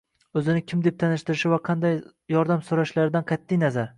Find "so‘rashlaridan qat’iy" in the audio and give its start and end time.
2.71-3.63